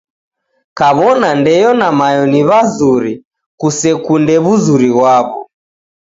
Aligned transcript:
Kaw'ona 0.77 1.29
ndeyo 1.41 1.71
na 1.79 1.87
mayo 1.99 2.23
ni 2.31 2.41
w'azuri 2.47 3.13
kusekunde 3.59 4.35
w'uzuri 4.43 4.89
ghwaw'o. 4.95 5.39